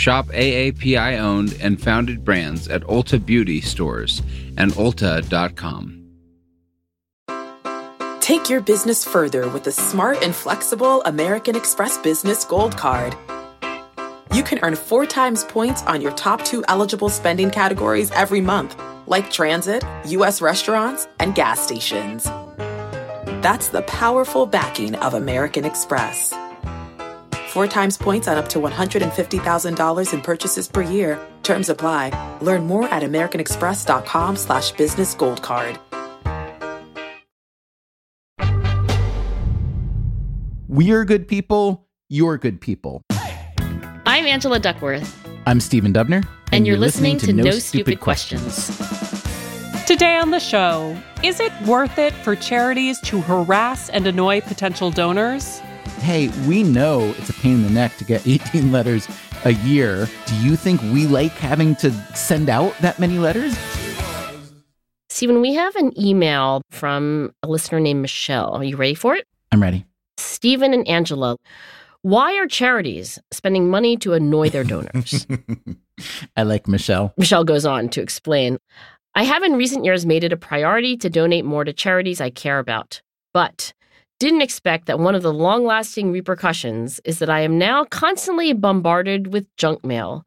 [0.00, 4.22] Shop AAPI owned and founded brands at Ulta Beauty stores
[4.56, 5.98] and Ulta.com.
[8.20, 13.14] Take your business further with the smart and flexible American Express Business Gold Card.
[14.32, 18.80] You can earn four times points on your top two eligible spending categories every month,
[19.06, 20.40] like transit, U.S.
[20.40, 22.24] restaurants, and gas stations.
[23.44, 26.32] That's the powerful backing of American Express.
[27.50, 31.18] Four times points on up to $150,000 in purchases per year.
[31.42, 32.38] Terms apply.
[32.40, 35.76] Learn more at americanexpress.com slash business gold card.
[40.68, 41.88] We're good people.
[42.08, 43.02] You're good people.
[44.06, 45.16] I'm Angela Duckworth.
[45.44, 46.24] I'm Stephen Dubner.
[46.52, 48.68] And, you're, listening, to, No, Stupid, Questions.
[49.86, 54.92] Today on the show, is it worth it for charities to harass and annoy potential
[54.92, 55.60] donors?
[56.00, 59.06] Hey, we know it's a pain in the neck to get 18 letters
[59.44, 60.08] a year.
[60.26, 63.56] Do you think we like having to send out that many letters?
[65.10, 68.54] Stephen, we have an email from a listener named Michelle.
[68.54, 69.26] Are you ready for it?
[69.52, 69.84] I'm ready.
[70.16, 71.36] Stephen and Angela,
[72.02, 75.26] why are charities spending money to annoy their donors?
[76.36, 77.12] I like Michelle.
[77.18, 78.58] Michelle goes on to explain
[79.14, 82.30] I have in recent years made it a priority to donate more to charities I
[82.30, 83.02] care about,
[83.34, 83.74] but
[84.20, 88.52] didn't expect that one of the long lasting repercussions is that I am now constantly
[88.52, 90.24] bombarded with junk mail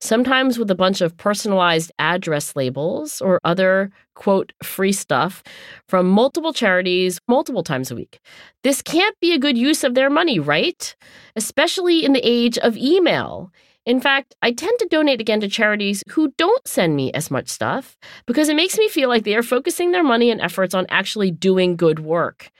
[0.00, 5.42] sometimes with a bunch of personalized address labels or other, quote, free stuff
[5.88, 8.20] from multiple charities multiple times a week.
[8.62, 10.94] This can't be a good use of their money, right?
[11.34, 13.50] Especially in the age of email.
[13.86, 17.48] In fact, I tend to donate again to charities who don't send me as much
[17.48, 17.96] stuff
[18.26, 21.30] because it makes me feel like they are focusing their money and efforts on actually
[21.30, 22.50] doing good work.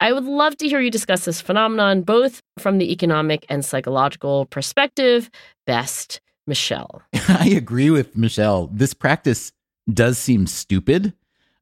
[0.00, 4.46] I would love to hear you discuss this phenomenon both from the economic and psychological
[4.46, 5.30] perspective.
[5.66, 7.02] Best, Michelle.
[7.28, 8.68] I agree with Michelle.
[8.72, 9.52] This practice
[9.92, 11.14] does seem stupid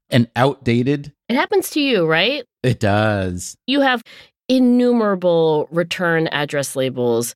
[0.09, 1.13] and outdated.
[1.29, 2.45] It happens to you, right?
[2.63, 3.57] It does.
[3.67, 4.03] You have
[4.49, 7.35] innumerable return address labels.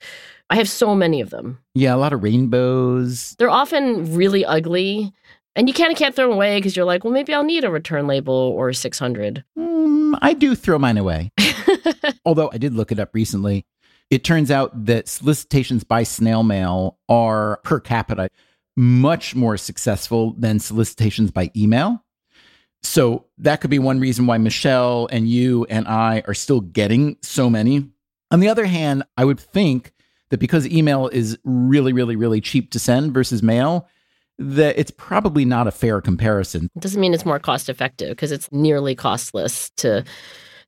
[0.50, 1.59] I have so many of them.
[1.75, 3.35] Yeah, a lot of rainbows.
[3.38, 5.12] They're often really ugly.
[5.57, 7.63] And you kind of can't throw them away because you're like, well, maybe I'll need
[7.63, 9.44] a return label or 600.
[9.57, 11.31] Mm, I do throw mine away.
[12.25, 13.66] Although I did look it up recently.
[14.12, 18.29] It turns out that solicitations by snail mail are per capita
[18.75, 22.03] much more successful than solicitations by email.
[22.84, 27.17] So that could be one reason why Michelle and you and I are still getting
[27.23, 27.90] so many.
[28.29, 29.91] On the other hand, I would think
[30.29, 33.88] that because email is really, really, really cheap to send versus mail,
[34.39, 36.69] that it's probably not a fair comparison.
[36.75, 40.03] It doesn't mean it's more cost effective because it's nearly costless to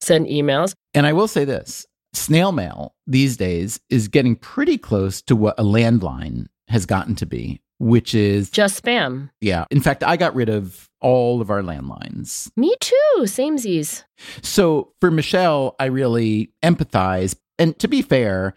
[0.02, 0.74] send emails.
[0.94, 5.60] And I will say this snail mail these days is getting pretty close to what
[5.60, 9.30] a landline has gotten to be, which is just spam.
[9.42, 9.66] Yeah.
[9.70, 12.52] In fact, I got rid of all of our landlines.
[12.56, 12.96] Me too.
[13.20, 14.04] Samesies.
[14.42, 17.36] So for Michelle, I really empathize.
[17.58, 18.54] And to be fair,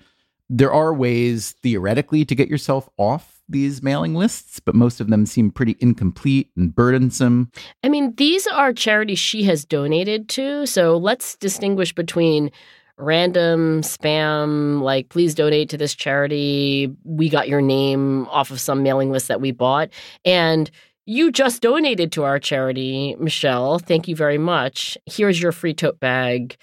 [0.55, 5.25] there are ways theoretically to get yourself off these mailing lists, but most of them
[5.25, 7.51] seem pretty incomplete and burdensome.
[7.83, 10.67] I mean, these are charities she has donated to.
[10.67, 12.51] So let's distinguish between
[12.99, 16.95] random spam, like, please donate to this charity.
[17.05, 19.89] We got your name off of some mailing list that we bought.
[20.23, 20.71] And
[21.07, 23.79] you just donated to our charity, Michelle.
[23.79, 24.99] Thank you very much.
[25.07, 26.57] Here's your free tote bag,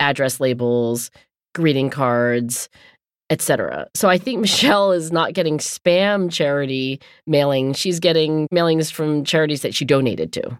[0.00, 1.10] address labels,
[1.54, 2.68] greeting cards,
[3.32, 3.88] etc.
[3.94, 7.72] So I think Michelle is not getting spam charity mailing.
[7.72, 10.58] She's getting mailings from charities that she donated to.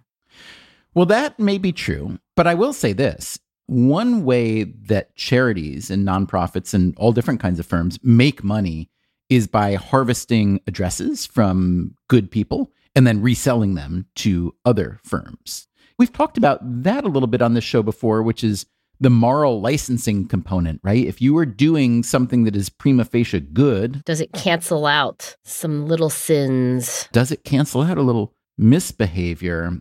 [0.94, 6.06] Well, that may be true, but I will say this one way that charities and
[6.06, 8.90] nonprofits and all different kinds of firms make money
[9.30, 15.68] is by harvesting addresses from good people and then reselling them to other firms.
[15.98, 18.66] We've talked about that a little bit on this show before, which is
[19.02, 21.04] the moral licensing component, right?
[21.04, 25.86] If you are doing something that is prima facie good, does it cancel out some
[25.86, 27.08] little sins?
[27.12, 29.72] Does it cancel out a little misbehavior?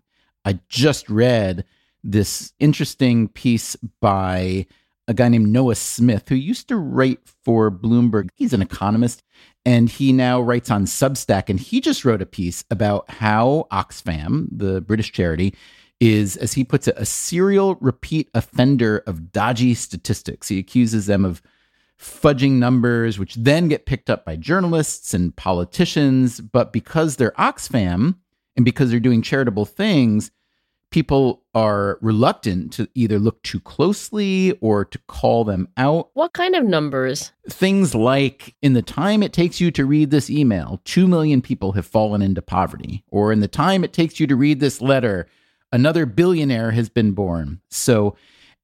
[0.44, 1.66] I just read
[2.04, 4.66] this interesting piece by
[5.08, 8.30] a guy named Noah Smith, who used to write for Bloomberg.
[8.36, 9.24] He's an economist.
[9.64, 14.48] And he now writes on Substack, and he just wrote a piece about how Oxfam,
[14.52, 15.54] the British charity,
[16.02, 20.50] is, as he puts it, a serial repeat offender of dodgy statistics.
[20.50, 21.42] He accuses them of
[21.98, 26.42] fudging numbers, which then get picked up by journalists and politicians.
[26.42, 28.16] But because they're Oxfam
[28.56, 30.32] and because they're doing charitable things,
[30.90, 36.10] people are reluctant to either look too closely or to call them out.
[36.16, 37.32] What kind of numbers?
[37.48, 41.74] Things like in the time it takes you to read this email, 2 million people
[41.74, 43.04] have fallen into poverty.
[43.10, 45.28] Or in the time it takes you to read this letter,
[45.72, 47.62] another billionaire has been born.
[47.70, 48.16] So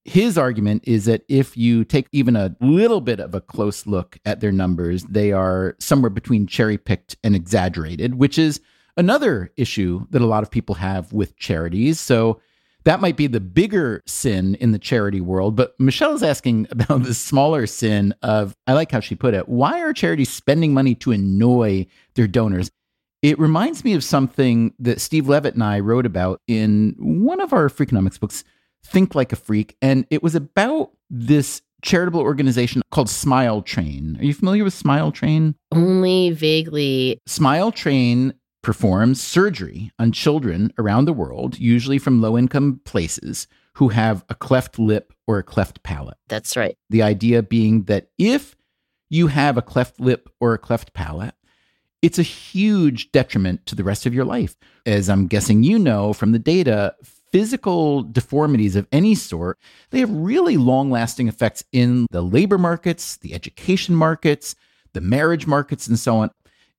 [0.07, 4.17] his argument is that if you take even a little bit of a close look
[4.25, 8.61] at their numbers, they are somewhere between cherry picked and exaggerated, which is
[8.95, 11.99] another issue that a lot of people have with charities.
[11.99, 12.39] So
[12.85, 15.57] that might be the bigger sin in the charity world.
[15.57, 19.49] But Michelle is asking about the smaller sin of, I like how she put it,
[19.49, 22.71] why are charities spending money to annoy their donors?
[23.21, 27.51] It reminds me of something that Steve Levitt and I wrote about in one of
[27.51, 28.43] our Freakonomics books,
[28.85, 29.75] Think Like a Freak.
[29.81, 34.17] And it was about this charitable organization called Smile Train.
[34.19, 35.55] Are you familiar with Smile Train?
[35.71, 37.19] Only vaguely.
[37.25, 43.89] Smile Train performs surgery on children around the world, usually from low income places, who
[43.89, 46.17] have a cleft lip or a cleft palate.
[46.27, 46.77] That's right.
[46.89, 48.55] The idea being that if
[49.09, 51.33] you have a cleft lip or a cleft palate,
[52.01, 54.55] it's a huge detriment to the rest of your life.
[54.85, 56.95] As I'm guessing you know from the data,
[57.31, 59.57] physical deformities of any sort,
[59.89, 64.55] they have really long lasting effects in the labor markets, the education markets,
[64.93, 66.31] the marriage markets, and so on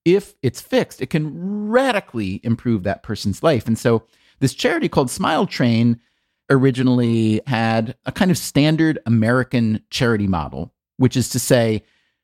[0.04, 3.66] if it's fixed, it can radically improve that person's life.
[3.66, 4.04] And so
[4.40, 6.00] this charity called Smile Train
[6.50, 11.82] originally had a kind of standard American charity model, which is to say,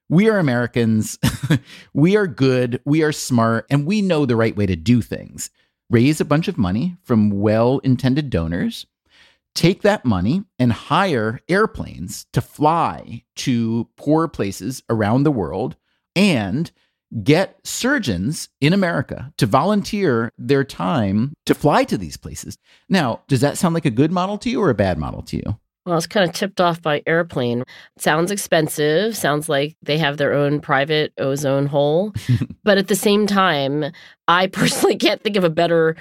[0.08, 1.18] we are Americans,
[1.94, 5.50] we are good, we are smart, and we know the right way to do things.
[5.90, 8.86] Raise a bunch of money from well intended donors,
[9.54, 15.76] take that money and hire airplanes to fly to poor places around the world
[16.16, 16.70] and
[17.22, 22.58] get surgeons in America to volunteer their time to fly to these places.
[22.88, 25.36] Now, does that sound like a good model to you or a bad model to
[25.36, 25.58] you?
[25.86, 27.64] Well, it's kind of tipped off by airplane.
[27.98, 29.16] Sounds expensive.
[29.16, 32.14] Sounds like they have their own private ozone hole.
[32.64, 33.84] but at the same time,
[34.26, 35.96] I personally can't think of a better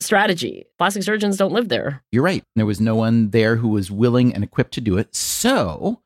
[0.00, 0.66] strategy.
[0.78, 2.02] Plastic surgeons don't live there.
[2.10, 2.44] You're right.
[2.56, 5.14] There was no one there who was willing and equipped to do it.
[5.14, 6.02] So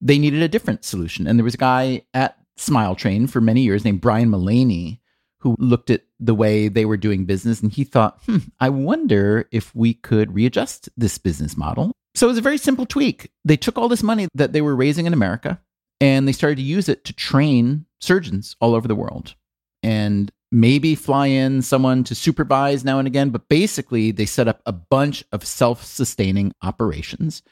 [0.00, 1.26] they needed a different solution.
[1.26, 5.00] And there was a guy at Smile Train for many years named Brian Mullaney,
[5.38, 9.48] who looked at the way they were doing business and he thought, hmm, I wonder
[9.50, 11.92] if we could readjust this business model.
[12.14, 13.30] So it was a very simple tweak.
[13.44, 15.60] They took all this money that they were raising in America
[16.00, 19.34] and they started to use it to train surgeons all over the world
[19.82, 23.30] and maybe fly in someone to supervise now and again.
[23.30, 27.42] But basically, they set up a bunch of self sustaining operations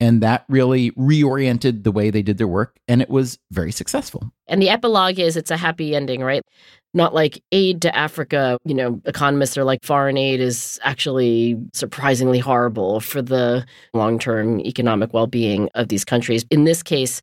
[0.00, 2.78] and that really reoriented the way they did their work.
[2.88, 4.32] And it was very successful.
[4.48, 6.42] And the epilogue is it's a happy ending, right?
[6.92, 8.58] Not like aid to Africa.
[8.64, 13.64] You know, economists are like foreign aid is actually surprisingly horrible for the
[13.94, 16.44] long term economic well being of these countries.
[16.50, 17.20] In this case,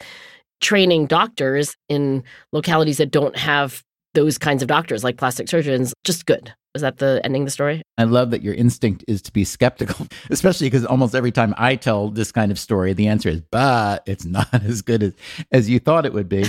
[0.61, 3.83] training doctors in localities that don't have
[4.13, 6.53] those kinds of doctors, like plastic surgeons, just good.
[6.73, 7.81] Is that the ending of the story?
[7.97, 11.75] I love that your instinct is to be skeptical, especially because almost every time I
[11.75, 15.13] tell this kind of story, the answer is, but it's not as good as,
[15.51, 16.45] as you thought it would be.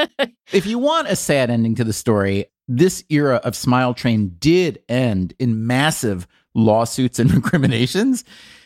[0.52, 4.80] if you want a sad ending to the story, this era of Smile Train did
[4.88, 8.24] end in massive lawsuits and recriminations.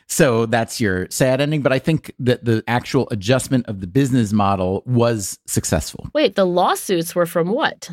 [0.08, 1.62] So that's your sad ending.
[1.62, 6.08] But I think that the actual adjustment of the business model was successful.
[6.12, 7.90] Wait, the lawsuits were from what?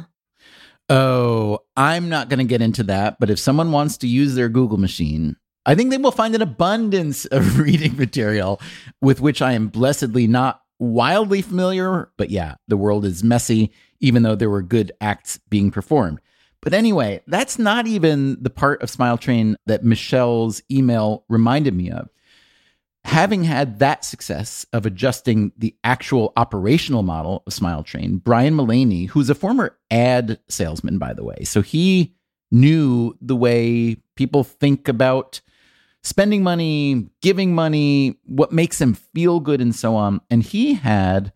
[0.89, 3.19] Oh, I'm not going to get into that.
[3.19, 6.41] But if someone wants to use their Google machine, I think they will find an
[6.41, 8.59] abundance of reading material
[9.01, 12.11] with which I am blessedly not wildly familiar.
[12.17, 16.19] But yeah, the world is messy, even though there were good acts being performed.
[16.61, 21.89] But anyway, that's not even the part of Smile Train that Michelle's email reminded me
[21.89, 22.09] of
[23.05, 29.05] having had that success of adjusting the actual operational model of Smile Train, Brian Mullaney,
[29.05, 32.13] who's a former ad salesman, by the way, so he
[32.51, 35.39] knew the way people think about
[36.03, 40.21] spending money, giving money, what makes them feel good, and so on.
[40.29, 41.31] And he had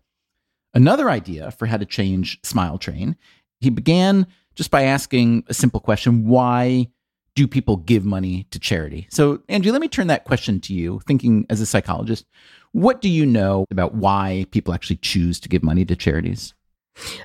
[0.74, 3.16] another idea for how to change Smile Train.
[3.60, 6.88] He began just by asking a simple question why
[7.34, 9.08] do people give money to charity?
[9.10, 12.26] So, Angie, let me turn that question to you, thinking as a psychologist.
[12.72, 16.54] What do you know about why people actually choose to give money to charities?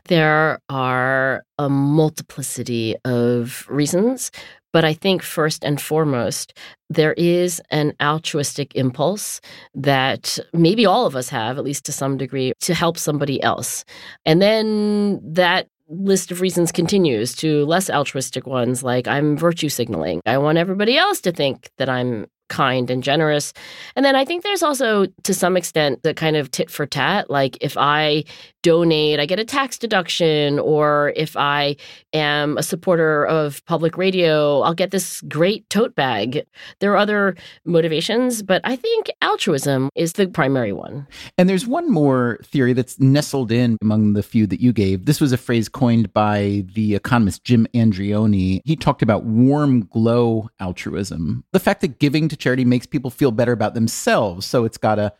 [0.06, 4.32] There are a multiplicity of reasons,
[4.72, 6.58] but I think first and foremost,
[6.90, 9.42] there is an altruistic impulse
[9.76, 13.86] that maybe all of us have, at least to some degree, to help somebody else.
[14.26, 20.22] And then that list of reasons continues to less altruistic ones like I'm virtue signaling.
[20.26, 23.54] I want everybody else to think that I'm kind and generous.
[23.96, 27.30] And then I think there's also, to some extent, the kind of tit for tat.
[27.30, 28.24] Like if I
[28.62, 31.76] donate, I get a tax deduction, or if I
[32.14, 36.46] am a supporter of public radio, I'll get this great tote bag.
[36.80, 37.36] There are other
[37.66, 41.08] motivations, but I think altruism is the primary one.
[41.38, 45.06] And there's one more theory that's nestled in among the few that you gave.
[45.06, 48.62] This was a phrase coined by the economist Jim Andreoni.
[48.66, 53.32] He talked about warm glow altruism, the fact that giving to charity makes people feel
[53.32, 54.46] better about themselves.
[54.46, 55.14] So it's got a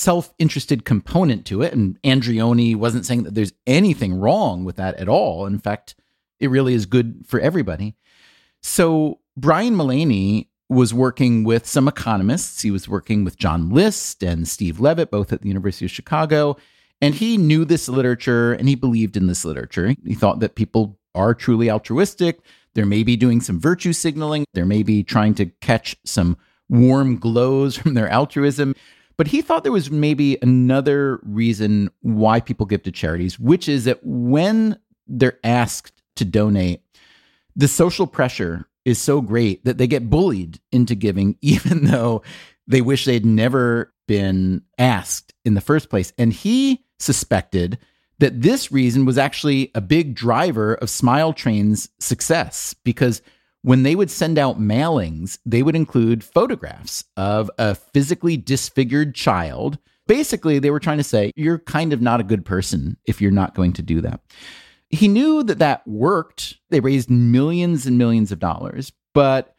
[0.00, 1.72] self interested component to it.
[1.72, 5.46] And Andreoni wasn't saying that there's anything wrong with that at all.
[5.46, 5.94] In fact,
[6.38, 7.94] it really is good for everybody.
[8.62, 12.62] So Brian Mullaney was working with some economists.
[12.62, 16.56] He was working with John List and Steve Levitt, both at the University of Chicago.
[17.02, 19.94] And he knew this literature and he believed in this literature.
[20.04, 22.40] He thought that people are truly altruistic.
[22.74, 24.44] They're maybe doing some virtue signaling.
[24.54, 26.36] They're maybe trying to catch some
[26.68, 28.74] warm glows from their altruism.
[29.20, 33.84] But he thought there was maybe another reason why people give to charities, which is
[33.84, 36.80] that when they're asked to donate,
[37.54, 42.22] the social pressure is so great that they get bullied into giving, even though
[42.66, 46.14] they wish they'd never been asked in the first place.
[46.16, 47.76] And he suspected
[48.20, 53.20] that this reason was actually a big driver of Smile Train's success because
[53.62, 59.78] when they would send out mailings, they would include photographs of a physically disfigured child.
[60.06, 63.30] Basically, they were trying to say, you're kind of not a good person if you're
[63.30, 64.20] not going to do that.
[64.88, 66.56] He knew that that worked.
[66.70, 69.54] They raised millions and millions of dollars, but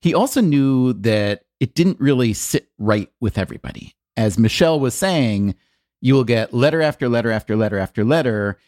[0.00, 3.94] he also knew that it didn't really sit right with everybody.
[4.16, 5.54] As Michelle was saying,
[6.02, 8.58] you will get letter after letter after letter after letter.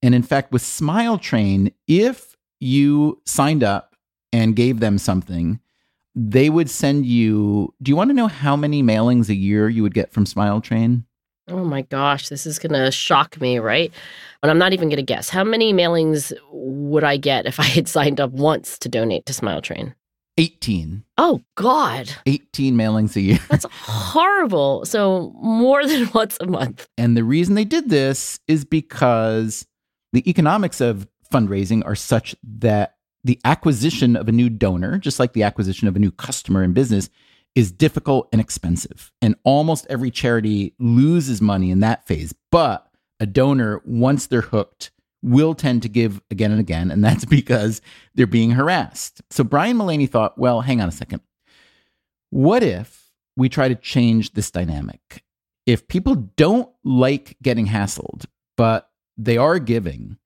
[0.00, 3.87] And in fact, with Smile Train, if you signed up
[4.38, 5.58] and gave them something,
[6.14, 7.74] they would send you.
[7.82, 10.60] Do you want to know how many mailings a year you would get from Smile
[10.60, 11.04] Train?
[11.50, 13.92] Oh my gosh, this is going to shock me, right?
[14.42, 15.28] And I'm not even going to guess.
[15.28, 19.32] How many mailings would I get if I had signed up once to donate to
[19.32, 19.94] Smile Train?
[20.36, 21.02] 18.
[21.16, 22.12] Oh, God.
[22.26, 23.40] 18 mailings a year.
[23.48, 24.84] That's horrible.
[24.84, 26.86] So, more than once a month.
[26.96, 29.66] And the reason they did this is because
[30.12, 35.32] the economics of fundraising are such that the acquisition of a new donor, just like
[35.32, 37.10] the acquisition of a new customer in business,
[37.54, 39.12] is difficult and expensive.
[39.20, 42.34] And almost every charity loses money in that phase.
[42.50, 42.88] But
[43.20, 44.90] a donor, once they're hooked,
[45.22, 46.90] will tend to give again and again.
[46.90, 47.80] And that's because
[48.14, 49.22] they're being harassed.
[49.30, 51.20] So Brian Mullaney thought, well, hang on a second.
[52.30, 55.24] What if we try to change this dynamic?
[55.66, 58.24] If people don't like getting hassled,
[58.56, 60.16] but they are giving,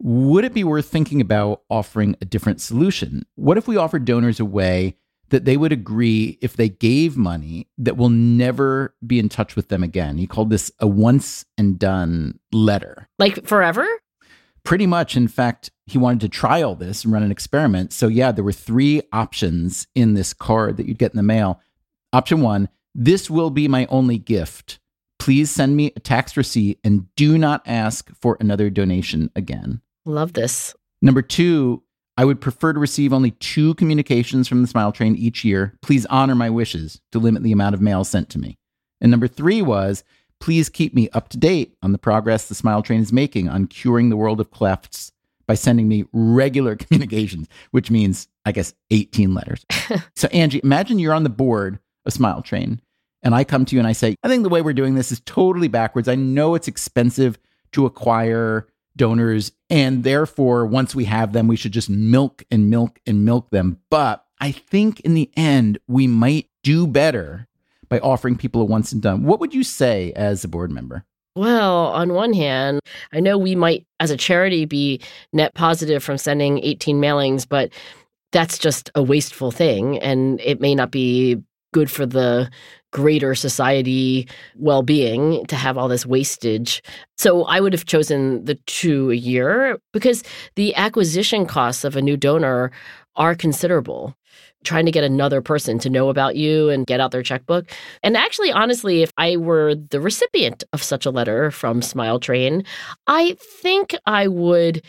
[0.00, 3.26] would it be worth thinking about offering a different solution?
[3.34, 4.96] What if we offered donors a way
[5.28, 9.68] that they would agree if they gave money that will never be in touch with
[9.68, 10.16] them again?
[10.16, 13.08] He called this a once and done letter.
[13.18, 13.86] Like forever?
[14.64, 15.16] Pretty much.
[15.16, 17.92] In fact, he wanted to try all this and run an experiment.
[17.92, 21.60] So, yeah, there were three options in this card that you'd get in the mail.
[22.12, 24.80] Option one this will be my only gift.
[25.18, 29.80] Please send me a tax receipt and do not ask for another donation again.
[30.10, 30.74] Love this.
[31.00, 31.82] Number two,
[32.16, 35.78] I would prefer to receive only two communications from the Smile Train each year.
[35.82, 38.58] Please honor my wishes to limit the amount of mail sent to me.
[39.00, 40.04] And number three was,
[40.40, 43.68] please keep me up to date on the progress the Smile Train is making on
[43.68, 45.12] curing the world of clefts
[45.46, 49.64] by sending me regular communications, which means, I guess, 18 letters.
[50.16, 52.80] so, Angie, imagine you're on the board of Smile Train,
[53.22, 55.12] and I come to you and I say, I think the way we're doing this
[55.12, 56.08] is totally backwards.
[56.08, 57.38] I know it's expensive
[57.72, 58.66] to acquire
[59.00, 59.52] donors.
[59.70, 63.78] And therefore, once we have them, we should just milk and milk and milk them.
[63.88, 67.48] But I think in the end, we might do better
[67.88, 69.24] by offering people a once and done.
[69.24, 71.06] What would you say as a board member?
[71.34, 72.80] Well, on one hand,
[73.10, 75.00] I know we might, as a charity, be
[75.32, 77.72] net positive from sending 18 mailings, but
[78.32, 79.98] that's just a wasteful thing.
[80.00, 81.42] And it may not be
[81.72, 82.50] good for the
[82.92, 86.82] greater society well being to have all this wastage.
[87.16, 90.22] So I would have chosen the two a year because
[90.56, 92.70] the acquisition costs of a new donor
[93.16, 94.14] are considerable.
[94.62, 97.70] Trying to get another person to know about you and get out their checkbook.
[98.02, 102.64] And actually, honestly, if I were the recipient of such a letter from Smile Train,
[103.06, 104.82] I think I would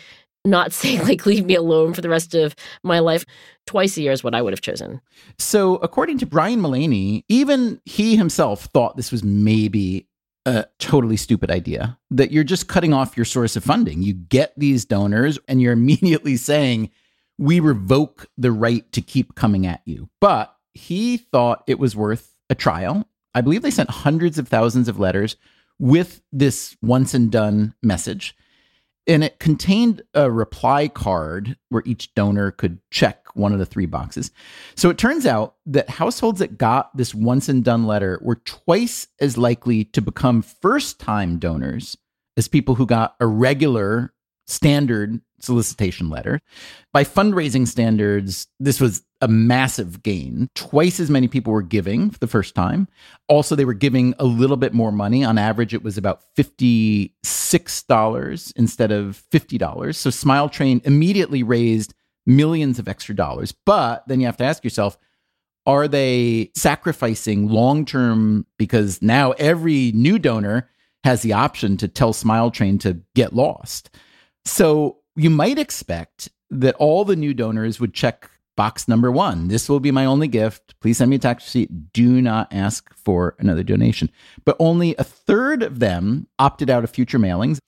[0.43, 3.25] not say like leave me alone for the rest of my life
[3.71, 4.99] twice a year is what i would have chosen.
[5.37, 10.07] So according to brian mullaney even he himself thought this was maybe
[10.45, 14.01] a totally stupid idea that you're just cutting off your source of funding.
[14.01, 16.89] You get these donors and you're immediately saying
[17.37, 20.09] we revoke the right to keep coming at you.
[20.19, 23.07] But he thought it was worth a trial.
[23.33, 25.37] I believe they sent hundreds of thousands of letters
[25.79, 28.35] with this once and done message
[29.07, 33.85] and it contained a reply card where each donor could check one of the three
[33.85, 34.31] boxes.
[34.75, 39.07] So it turns out that households that got this once and done letter were twice
[39.19, 41.97] as likely to become first time donors
[42.37, 44.13] as people who got a regular
[44.47, 46.39] standard solicitation letter.
[46.93, 50.49] By fundraising standards, this was a massive gain.
[50.55, 52.87] Twice as many people were giving for the first time.
[53.27, 55.23] Also, they were giving a little bit more money.
[55.23, 59.95] On average, it was about $56 instead of $50.
[59.95, 61.93] So Smile Train immediately raised
[62.25, 63.51] millions of extra dollars.
[63.51, 64.97] But then you have to ask yourself,
[65.67, 70.69] are they sacrificing long term because now every new donor
[71.03, 73.91] has the option to tell Smile Train to get lost?
[74.45, 79.47] So you might expect that all the new donors would check box number one.
[79.47, 80.79] This will be my only gift.
[80.81, 81.93] Please send me a tax receipt.
[81.93, 84.11] Do not ask for another donation.
[84.45, 87.59] But only a third of them opted out of future mailings.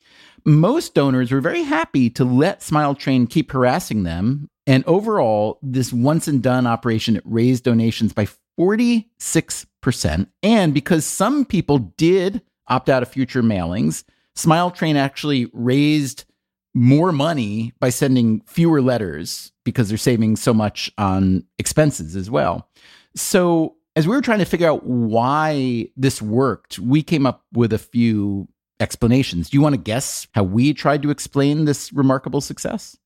[0.46, 4.50] Most donors were very happy to let Smile Train keep harassing them.
[4.68, 8.28] And overall, this once and done operation raised donations by
[8.60, 10.28] 46%.
[10.44, 14.04] And because some people did opt out of future mailings,
[14.36, 16.26] Smile Train actually raised
[16.74, 22.68] more money by sending fewer letters because they're saving so much on expenses as well.
[23.16, 27.72] So, as we were trying to figure out why this worked, we came up with
[27.74, 28.48] a few
[28.80, 29.50] explanations.
[29.50, 32.98] Do you want to guess how we tried to explain this remarkable success?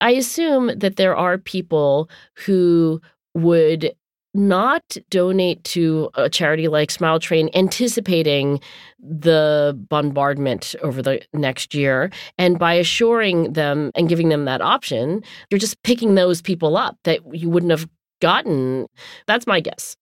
[0.00, 2.08] I assume that there are people
[2.46, 3.00] who
[3.34, 3.94] would
[4.34, 8.60] not donate to a charity like Smile Train, anticipating
[8.98, 12.10] the bombardment over the next year.
[12.38, 16.96] And by assuring them and giving them that option, you're just picking those people up
[17.04, 17.88] that you wouldn't have
[18.20, 18.86] gotten.
[19.26, 19.96] That's my guess.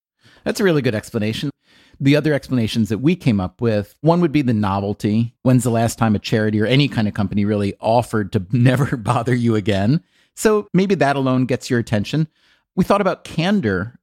[0.45, 1.51] That's a really good explanation.
[2.01, 5.35] The other explanations that we came up with one would be the novelty.
[5.43, 8.97] When's the last time a charity or any kind of company really offered to never
[8.97, 10.03] bother you again?
[10.37, 12.29] So maybe that alone gets your attention.
[12.77, 13.98] We thought about candor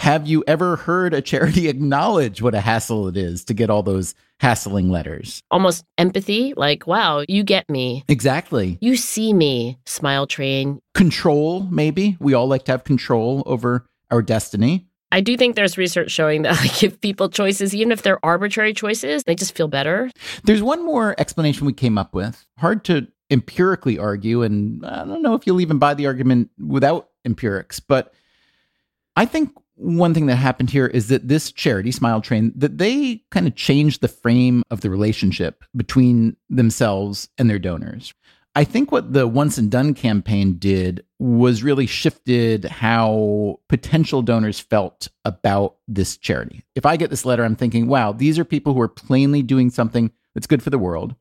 [0.00, 3.82] have you ever heard a charity acknowledge what a hassle it is to get all
[3.82, 5.42] those hassling letters?
[5.50, 8.02] Almost empathy, like, wow, you get me.
[8.08, 8.78] Exactly.
[8.80, 10.80] You see me, smile train.
[10.94, 12.16] Control, maybe.
[12.18, 14.86] We all like to have control over our destiny.
[15.12, 18.72] I do think there's research showing that like give people choices, even if they're arbitrary
[18.72, 20.10] choices, they just feel better.
[20.44, 22.46] There's one more explanation we came up with.
[22.56, 27.10] Hard to empirically argue, and I don't know if you'll even buy the argument without
[27.26, 28.14] empirics, but
[29.14, 33.22] I think one thing that happened here is that this charity smile train that they
[33.30, 38.12] kind of changed the frame of the relationship between themselves and their donors.
[38.54, 44.58] I think what the once and done campaign did was really shifted how potential donors
[44.58, 46.64] felt about this charity.
[46.74, 49.70] If i get this letter i'm thinking wow these are people who are plainly doing
[49.70, 51.14] something that's good for the world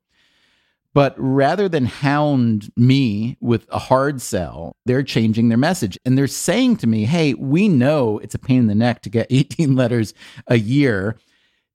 [0.94, 5.98] but rather than hound me with a hard sell, they're changing their message.
[6.04, 9.10] And they're saying to me, hey, we know it's a pain in the neck to
[9.10, 10.14] get 18 letters
[10.48, 11.18] a year.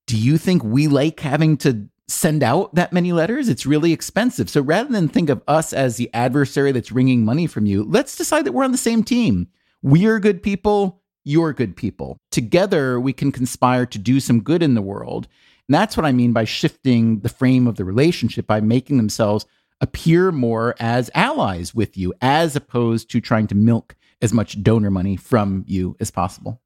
[0.06, 3.48] Do you think we like having to send out that many letters?
[3.48, 4.50] It's really expensive.
[4.50, 8.16] So rather than think of us as the adversary that's wringing money from you, let's
[8.16, 9.48] decide that we're on the same team.
[9.80, 11.02] We are good people.
[11.24, 12.18] You're good people.
[12.30, 15.28] Together, we can conspire to do some good in the world.
[15.68, 19.46] And that's what I mean by shifting the frame of the relationship by making themselves
[19.80, 24.90] appear more as allies with you, as opposed to trying to milk as much donor
[24.90, 26.60] money from you as possible.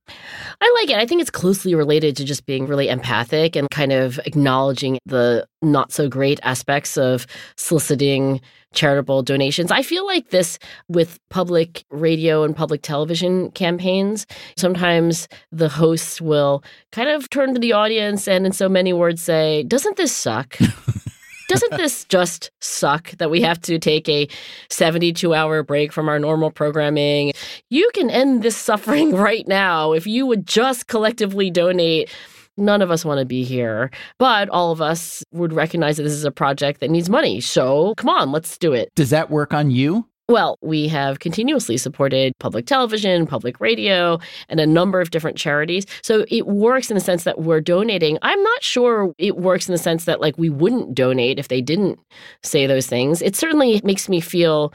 [0.61, 0.97] I like it.
[0.99, 5.47] I think it's closely related to just being really empathic and kind of acknowledging the
[5.61, 8.41] not so great aspects of soliciting
[8.75, 9.71] charitable donations.
[9.71, 10.59] I feel like this
[10.89, 14.27] with public radio and public television campaigns.
[14.57, 19.23] Sometimes the hosts will kind of turn to the audience and, in so many words,
[19.23, 20.59] say, Doesn't this suck?
[21.49, 24.29] doesn't this just suck that we have to take a
[24.71, 27.33] 72 hour break from our normal programming?
[27.69, 32.11] You can end this suffering right now if you would just collectively donate
[32.57, 36.13] none of us want to be here, but all of us would recognize that this
[36.13, 37.41] is a project that needs money.
[37.41, 38.91] So come on, let's do it.
[38.95, 40.07] Does that work on you?
[40.31, 44.19] Well, we have continuously supported public television, public radio,
[44.51, 45.87] and a number of different charities.
[46.03, 48.19] So it works in the sense that we're donating.
[48.21, 51.62] I'm not sure it works in the sense that like we wouldn't donate if they
[51.62, 51.99] didn't
[52.43, 53.23] say those things.
[53.23, 54.71] It certainly makes me feel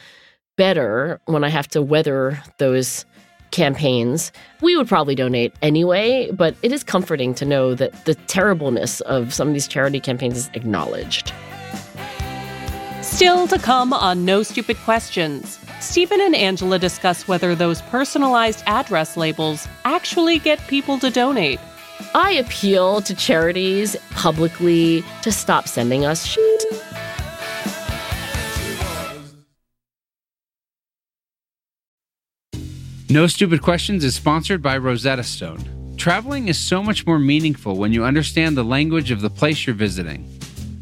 [0.57, 3.05] better when I have to weather those
[3.51, 4.31] campaigns.
[4.61, 9.31] We would probably donate anyway, but it is comforting to know that the terribleness of
[9.31, 11.31] some of these charity campaigns is acknowledged.
[13.13, 15.59] Still to come on No Stupid Questions.
[15.79, 21.59] Stephen and Angela discuss whether those personalized address labels actually get people to donate.
[22.15, 26.63] I appeal to charities publicly to stop sending us shit.
[33.11, 35.93] No Stupid Questions is sponsored by Rosetta Stone.
[35.97, 39.75] Traveling is so much more meaningful when you understand the language of the place you're
[39.75, 40.27] visiting.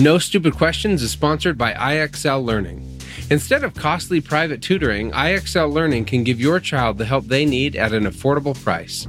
[0.00, 2.98] No Stupid Questions is sponsored by IXL Learning.
[3.28, 7.76] Instead of costly private tutoring, IXL Learning can give your child the help they need
[7.76, 9.06] at an affordable price.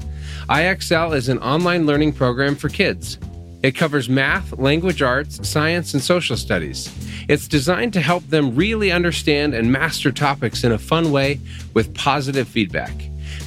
[0.49, 3.17] IXL is an online learning program for kids.
[3.63, 6.93] It covers math, language arts, science, and social studies.
[7.30, 11.39] It's designed to help them really understand and master topics in a fun way
[11.73, 12.91] with positive feedback.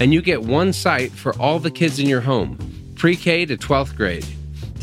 [0.01, 2.57] And you get one site for all the kids in your home,
[2.95, 4.25] pre K to 12th grade.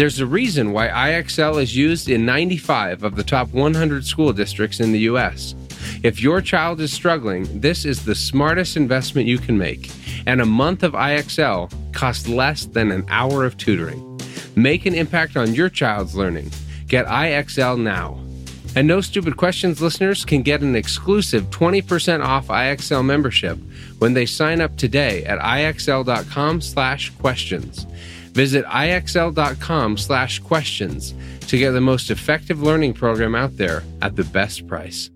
[0.01, 4.79] There's a reason why IXL is used in 95 of the top 100 school districts
[4.79, 5.53] in the U.S.
[6.01, 9.91] If your child is struggling, this is the smartest investment you can make.
[10.25, 14.19] And a month of IXL costs less than an hour of tutoring.
[14.55, 16.49] Make an impact on your child's learning.
[16.87, 18.19] Get IXL now.
[18.75, 23.57] And No Stupid Questions listeners can get an exclusive 20% off IXL membership
[23.99, 27.85] when they sign up today at IXL.com slash questions.
[28.33, 31.13] Visit IXL.com slash questions
[31.47, 35.09] to get the most effective learning program out there at the best price.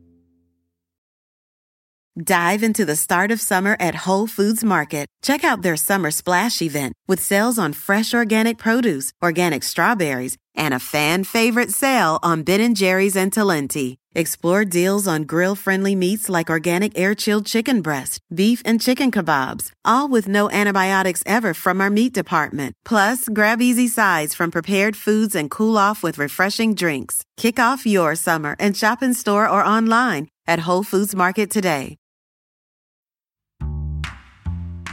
[2.22, 5.08] Dive into the start of summer at Whole Foods Market.
[5.22, 10.74] Check out their summer splash event with sales on fresh organic produce, organic strawberries, and
[10.74, 13.96] a fan favorite sale on Ben & Jerry's and Talenti.
[14.14, 20.08] Explore deals on grill-friendly meats like organic air-chilled chicken breast, beef and chicken kebabs, all
[20.08, 22.74] with no antibiotics ever from our meat department.
[22.86, 27.24] Plus, grab easy sides from prepared foods and cool off with refreshing drinks.
[27.36, 31.98] Kick off your summer and shop in store or online at Whole Foods Market today.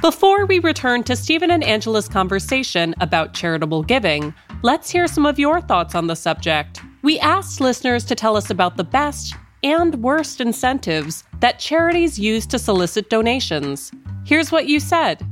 [0.01, 5.41] Before we return to Stephen and Angela's conversation about charitable giving, let's hear some of
[5.41, 6.81] your thoughts on the subject.
[7.03, 12.47] We asked listeners to tell us about the best and worst incentives that charities use
[12.47, 13.91] to solicit donations.
[14.25, 15.25] Here's what you said.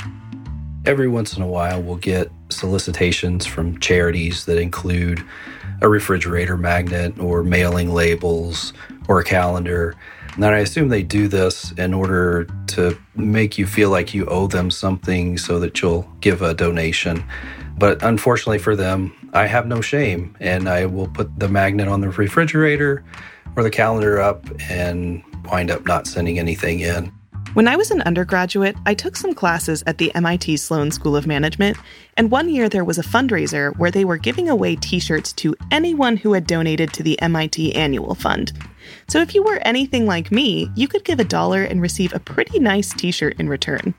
[0.84, 5.24] Every once in a while, we'll get solicitations from charities that include
[5.80, 8.72] a refrigerator magnet or mailing labels
[9.08, 9.94] or a calendar.
[10.34, 14.46] And I assume they do this in order to make you feel like you owe
[14.46, 17.24] them something so that you'll give a donation.
[17.78, 22.00] But unfortunately for them, I have no shame and I will put the magnet on
[22.00, 23.04] the refrigerator
[23.56, 27.12] or the calendar up and wind up not sending anything in.
[27.54, 31.26] When I was an undergraduate, I took some classes at the MIT Sloan School of
[31.26, 31.76] Management,
[32.16, 35.56] and one year there was a fundraiser where they were giving away t shirts to
[35.72, 38.52] anyone who had donated to the MIT Annual Fund.
[39.08, 42.20] So if you were anything like me, you could give a dollar and receive a
[42.20, 43.94] pretty nice t shirt in return.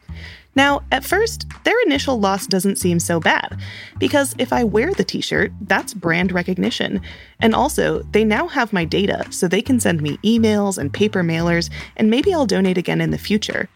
[0.53, 3.57] Now, at first, their initial loss doesn't seem so bad,
[3.99, 7.01] because if I wear the t shirt, that's brand recognition.
[7.39, 11.23] And also, they now have my data, so they can send me emails and paper
[11.23, 13.69] mailers, and maybe I'll donate again in the future.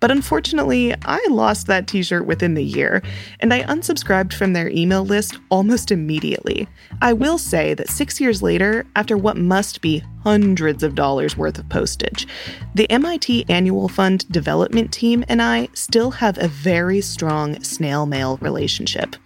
[0.00, 3.02] But unfortunately, I lost that t shirt within the year,
[3.40, 6.66] and I unsubscribed from their email list almost immediately.
[7.02, 11.58] I will say that six years later, after what must be hundreds of dollars worth
[11.58, 12.26] of postage,
[12.74, 18.38] the MIT Annual Fund development team and I still have a very strong snail mail
[18.40, 19.16] relationship.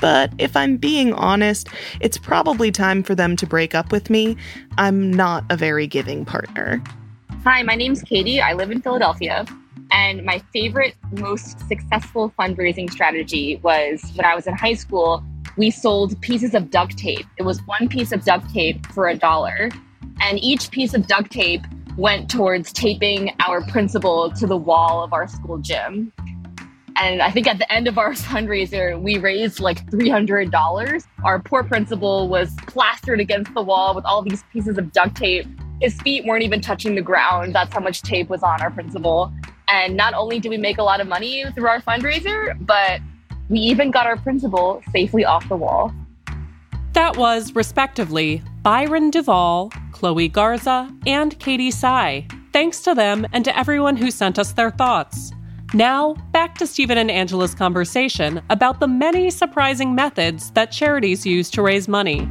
[0.00, 1.68] But if I'm being honest,
[2.00, 4.36] it's probably time for them to break up with me.
[4.76, 6.82] I'm not a very giving partner.
[7.44, 8.40] Hi, my name's Katie.
[8.40, 9.44] I live in Philadelphia.
[9.94, 15.22] And my favorite, most successful fundraising strategy was when I was in high school,
[15.56, 17.24] we sold pieces of duct tape.
[17.38, 19.70] It was one piece of duct tape for a dollar.
[20.20, 21.60] And each piece of duct tape
[21.96, 26.12] went towards taping our principal to the wall of our school gym.
[26.96, 31.06] And I think at the end of our fundraiser, we raised like $300.
[31.22, 35.46] Our poor principal was plastered against the wall with all these pieces of duct tape.
[35.80, 37.54] His feet weren't even touching the ground.
[37.54, 39.32] That's how much tape was on our principal.
[39.74, 43.00] And not only did we make a lot of money through our fundraiser, but
[43.48, 45.92] we even got our principal safely off the wall.
[46.92, 52.24] That was, respectively, Byron Duvall, Chloe Garza, and Katie Sy.
[52.52, 55.32] Thanks to them and to everyone who sent us their thoughts.
[55.72, 61.50] Now, back to Stephen and Angela's conversation about the many surprising methods that charities use
[61.50, 62.30] to raise money.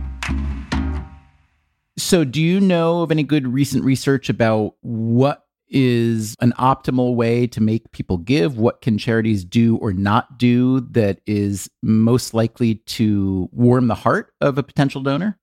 [1.97, 5.42] So, do you know of any good recent research about what
[5.73, 8.57] is an optimal way to make people give?
[8.57, 14.31] What can charities do or not do that is most likely to warm the heart
[14.39, 15.38] of a potential donor?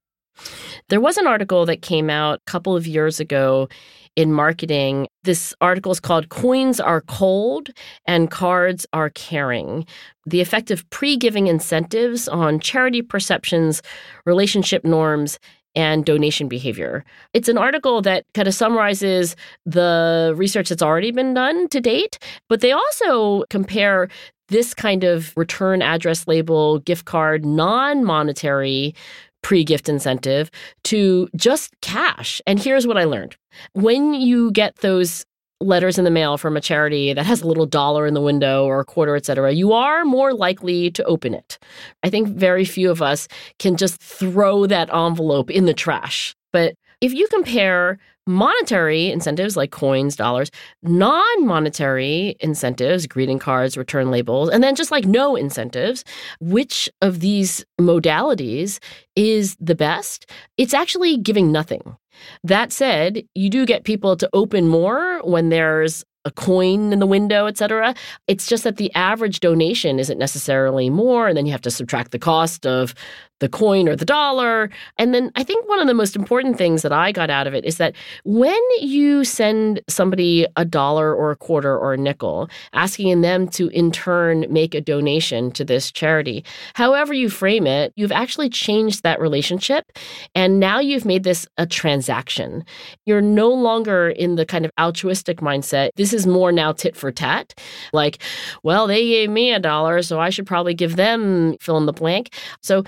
[0.89, 3.67] There was an article that came out a couple of years ago
[4.15, 5.07] in marketing.
[5.23, 7.69] This article is called Coins Are Cold
[8.05, 9.85] and Cards Are Caring
[10.25, 13.81] The Effect of Pre Giving Incentives on Charity Perceptions,
[14.25, 15.39] Relationship Norms,
[15.75, 17.03] and donation behavior.
[17.33, 22.19] It's an article that kind of summarizes the research that's already been done to date,
[22.49, 24.09] but they also compare
[24.49, 28.93] this kind of return address label, gift card, non monetary
[29.41, 30.51] pre gift incentive
[30.83, 32.41] to just cash.
[32.45, 33.35] And here's what I learned
[33.73, 35.25] when you get those
[35.61, 38.65] letters in the mail from a charity that has a little dollar in the window
[38.65, 41.59] or a quarter, et cetera, you are more likely to open it.
[42.03, 43.27] I think very few of us
[43.59, 46.35] can just throw that envelope in the trash.
[46.51, 47.97] But if you compare
[48.27, 50.51] monetary incentives like coins, dollars,
[50.83, 56.03] non monetary incentives, greeting cards, return labels, and then just like no incentives,
[56.39, 58.79] which of these modalities
[59.15, 60.29] is the best?
[60.57, 61.97] It's actually giving nothing.
[62.43, 67.07] That said, you do get people to open more when there's a coin in the
[67.07, 67.95] window, et cetera.
[68.27, 71.27] It's just that the average donation isn't necessarily more.
[71.27, 72.93] And then you have to subtract the cost of
[73.41, 74.69] the coin or the dollar.
[74.97, 77.53] And then I think one of the most important things that I got out of
[77.53, 82.49] it is that when you send somebody a dollar or a quarter or a nickel,
[82.71, 87.91] asking them to in turn make a donation to this charity, however you frame it,
[87.95, 89.91] you've actually changed that relationship.
[90.35, 92.63] And now you've made this a transaction.
[93.05, 95.89] You're no longer in the kind of altruistic mindset.
[95.95, 97.59] This is more now tit for tat.
[97.91, 98.21] Like,
[98.61, 101.93] well, they gave me a dollar, so I should probably give them fill in the
[101.93, 102.35] blank.
[102.61, 102.83] So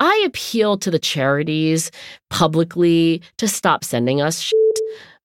[0.00, 1.90] I appeal to the charities
[2.30, 4.56] publicly to stop sending us shit.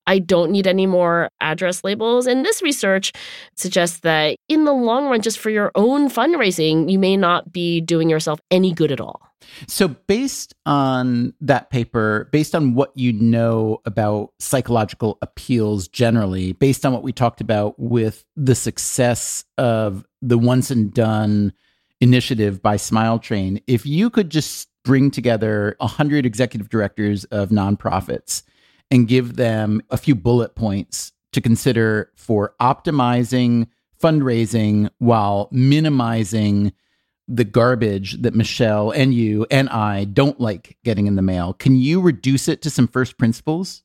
[0.08, 2.26] I don't need any more address labels.
[2.26, 3.14] And this research
[3.56, 7.82] suggests that in the long run, just for your own fundraising, you may not be
[7.82, 9.22] doing yourself any good at all.
[9.68, 16.86] So, based on that paper, based on what you know about psychological appeals generally, based
[16.86, 21.54] on what we talked about with the success of the once and done
[22.02, 28.44] initiative by Smile Train, if you could just bring together 100 executive directors of nonprofits
[28.90, 33.68] and give them a few bullet points to consider for optimizing
[34.02, 36.74] fundraising while minimizing
[37.28, 41.54] the garbage that Michelle and you and I don't like getting in the mail.
[41.54, 43.84] Can you reduce it to some first principles?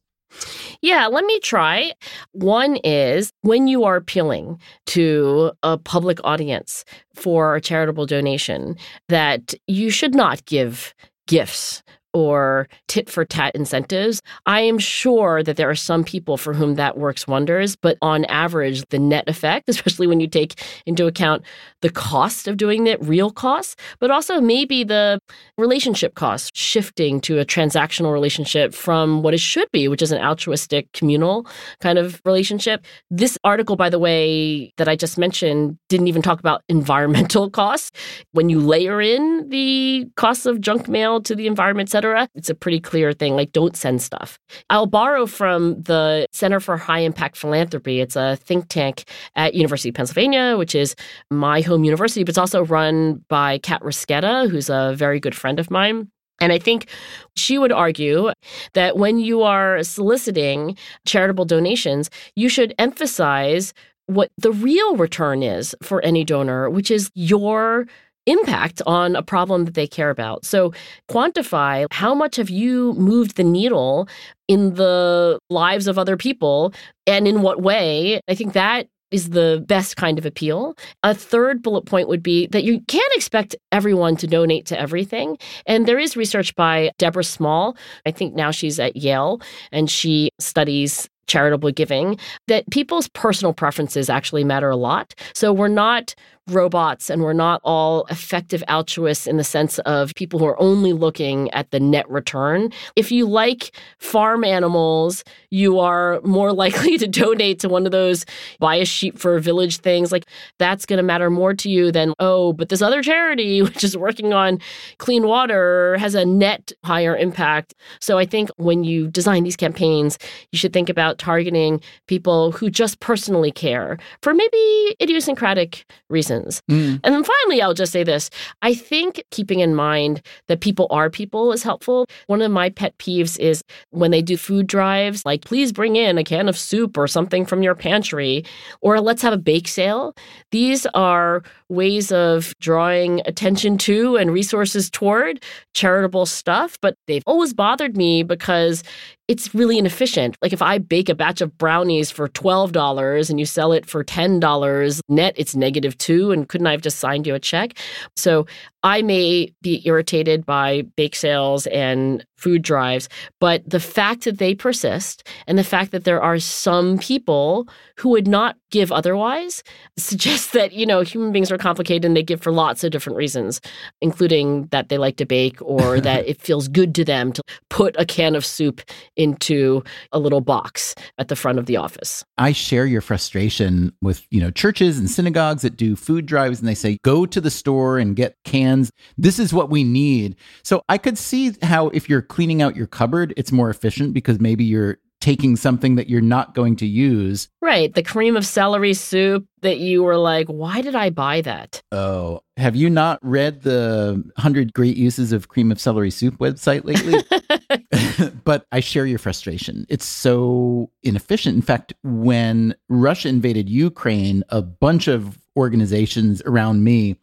[0.82, 1.92] Yeah, let me try.
[2.32, 6.84] One is when you are appealing to a public audience
[7.14, 8.76] for a charitable donation,
[9.08, 10.94] that you should not give
[11.26, 14.22] gifts or tit for tat incentives.
[14.46, 18.24] I am sure that there are some people for whom that works wonders, but on
[18.26, 21.42] average, the net effect, especially when you take into account
[21.82, 25.20] the cost of doing it, real costs, but also maybe the
[25.58, 30.22] relationship costs shifting to a transactional relationship from what it should be, which is an
[30.22, 31.46] altruistic, communal
[31.80, 32.84] kind of relationship.
[33.10, 37.90] This article, by the way, that I just mentioned, didn't even talk about environmental costs.
[38.32, 42.50] When you layer in the costs of junk mail to the environment, et cetera, It's
[42.50, 44.38] a pretty clear thing like don't send stuff.
[44.70, 48.00] I'll borrow from the Center for High Impact Philanthropy.
[48.00, 50.94] It's a think tank at University of Pennsylvania, which is
[51.30, 55.58] my home university, but it's also run by Kat Rosqueta, who's a very good friend
[55.58, 56.10] of mine.
[56.40, 56.88] And I think
[57.34, 58.30] she would argue
[58.74, 63.72] that when you are soliciting charitable donations, you should emphasize
[64.06, 67.86] what the real return is for any donor, which is your
[68.26, 70.44] impact on a problem that they care about.
[70.44, 70.72] So
[71.08, 74.08] quantify how much have you moved the needle
[74.48, 76.72] in the lives of other people
[77.06, 78.20] and in what way.
[78.28, 80.76] I think that is the best kind of appeal.
[81.02, 85.38] A third bullet point would be that you can't expect everyone to donate to everything.
[85.64, 87.76] And there is research by Deborah Small.
[88.04, 94.08] I think now she's at Yale and she studies charitable giving that people's personal preferences
[94.08, 95.14] actually matter a lot.
[95.34, 96.14] So we're not
[96.48, 100.92] robots and we're not all effective altruists in the sense of people who are only
[100.92, 102.70] looking at the net return.
[102.94, 108.24] If you like farm animals, you are more likely to donate to one of those
[108.60, 110.12] buy a sheep for a village things.
[110.12, 110.26] Like
[110.58, 113.96] that's going to matter more to you than, oh, but this other charity, which is
[113.96, 114.60] working on
[114.98, 117.74] clean water, has a net higher impact.
[118.00, 120.18] So I think when you design these campaigns,
[120.52, 126.62] you should think about targeting people who just personally care for maybe idiosyncratic reasons reasons.
[126.70, 127.00] Mm.
[127.04, 128.30] And then finally, I'll just say this
[128.62, 132.06] I think keeping in mind that people are people is helpful.
[132.26, 136.18] One of my pet peeves is when they do food drives, like, please bring in
[136.18, 138.44] a can of soup or something from your pantry,
[138.80, 140.14] or let's have a bake sale.
[140.50, 145.42] These are ways of drawing attention to and resources toward
[145.74, 148.82] charitable stuff, but they've always bothered me because
[149.28, 150.36] it's really inefficient.
[150.40, 154.04] Like if I bake a batch of brownies for $12 and you sell it for
[154.04, 156.30] $10 net, it's negative two.
[156.30, 157.76] And couldn't I have just signed you a check?
[158.14, 158.46] So
[158.86, 163.08] I may be irritated by bake sales and food drives,
[163.40, 168.10] but the fact that they persist and the fact that there are some people who
[168.10, 169.64] would not give otherwise
[169.96, 173.16] suggests that, you know, human beings are complicated and they give for lots of different
[173.16, 173.60] reasons,
[174.00, 177.96] including that they like to bake or that it feels good to them to put
[177.98, 178.82] a can of soup
[179.16, 182.24] into a little box at the front of the office.
[182.38, 186.68] I share your frustration with, you know, churches and synagogues that do food drives and
[186.68, 188.75] they say, go to the store and get cans.
[189.16, 190.36] This is what we need.
[190.62, 194.40] So I could see how if you're cleaning out your cupboard, it's more efficient because
[194.40, 197.48] maybe you're taking something that you're not going to use.
[197.60, 197.92] Right.
[197.92, 201.82] The cream of celery soup that you were like, why did I buy that?
[201.90, 206.84] Oh, have you not read the 100 Great Uses of Cream of Celery Soup website
[206.84, 207.24] lately?
[208.44, 209.86] but I share your frustration.
[209.88, 211.56] It's so inefficient.
[211.56, 217.16] In fact, when Russia invaded Ukraine, a bunch of organizations around me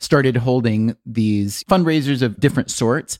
[0.00, 3.18] started holding these fundraisers of different sorts.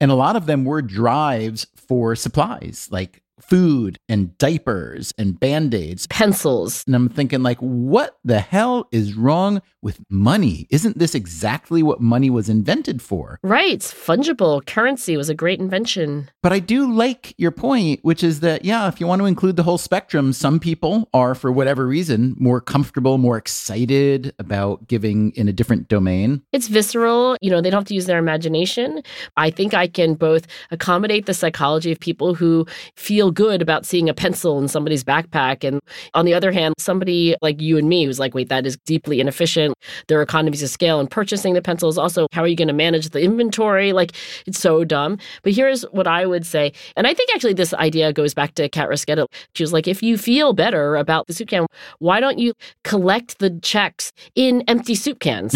[0.00, 6.06] And a lot of them were drives for supplies like food and diapers and band-aids.
[6.06, 6.84] Pencils.
[6.86, 10.66] And i'm thinking like what the hell is wrong with money?
[10.70, 13.40] Isn't this exactly what money was invented for?
[13.42, 14.64] Right fungible.
[14.64, 16.30] Currency was a great invention.
[16.42, 19.56] But i do like your point which is that yeah if you want to include
[19.56, 25.32] the whole spectrum some people are for whatever reason more comfortable more excited about giving
[25.32, 26.42] in a different domain.
[26.52, 27.36] It's visceral.
[27.40, 29.02] You know they don't have to use their imagination.
[29.36, 34.08] I think i can both accommodate the psychology of people who feel good about seeing
[34.08, 35.66] a pencil in somebody's backpack.
[35.66, 35.80] And
[36.14, 39.20] on the other hand, somebody like you and me who's like, wait, that is deeply
[39.20, 39.74] inefficient.
[40.08, 41.98] There are economies of scale in purchasing the pencils.
[41.98, 43.92] Also, how are you going to manage the inventory?
[43.92, 44.12] Like,
[44.46, 45.18] it's so dumb.
[45.42, 46.72] But here's what I would say.
[46.96, 49.26] And I think actually this idea goes back to Kat Rosqueta.
[49.54, 51.66] She was like, if you feel better about the soup can,
[51.98, 52.52] why don't you
[52.84, 55.54] collect the checks in empty soup cans?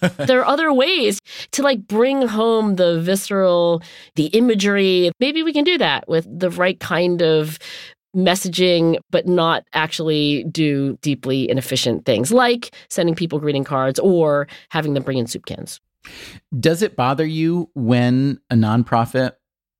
[0.18, 1.18] there are other ways
[1.52, 3.82] to like bring home the visceral,
[4.16, 5.10] the imagery.
[5.20, 7.58] Maybe we can do that with the right kind of
[8.16, 14.94] messaging, but not actually do deeply inefficient things like sending people greeting cards or having
[14.94, 15.80] them bring in soup cans.
[16.58, 19.32] Does it bother you when a nonprofit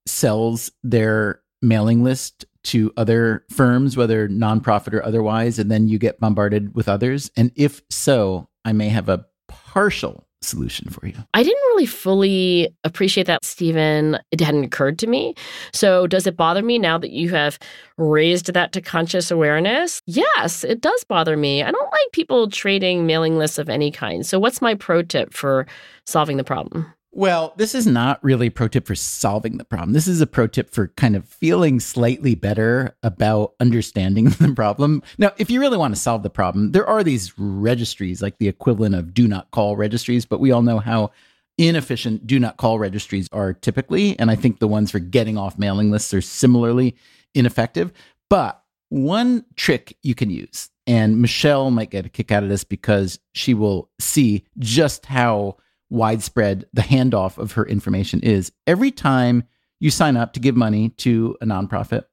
[0.06, 6.20] sells their mailing list to other firms, whether nonprofit or otherwise, and then you get
[6.20, 7.30] bombarded with others?
[7.36, 11.14] And if so, I may have a partial solution for you.
[11.34, 14.18] I didn't really fully appreciate that, Stephen.
[14.30, 15.34] It hadn't occurred to me.
[15.72, 17.58] So, does it bother me now that you have
[17.98, 20.00] raised that to conscious awareness?
[20.06, 21.62] Yes, it does bother me.
[21.62, 24.24] I don't like people trading mailing lists of any kind.
[24.24, 25.66] So, what's my pro tip for
[26.06, 26.92] solving the problem?
[27.12, 29.92] Well, this is not really a pro tip for solving the problem.
[29.92, 35.02] This is a pro tip for kind of feeling slightly better about understanding the problem.
[35.18, 38.46] Now, if you really want to solve the problem, there are these registries, like the
[38.46, 41.10] equivalent of do not call registries, but we all know how
[41.58, 44.18] inefficient do not call registries are typically.
[44.18, 46.96] And I think the ones for getting off mailing lists are similarly
[47.34, 47.92] ineffective.
[48.28, 52.64] But one trick you can use, and Michelle might get a kick out of this
[52.64, 55.56] because she will see just how
[55.90, 58.52] widespread the handoff of her information is.
[58.66, 59.44] Every time
[59.80, 62.04] you sign up to give money to a nonprofit,